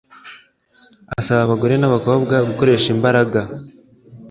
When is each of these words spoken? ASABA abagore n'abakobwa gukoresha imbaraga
ASABA 1.19 1.41
abagore 1.45 1.73
n'abakobwa 1.77 2.35
gukoresha 2.49 2.87
imbaraga 2.95 3.39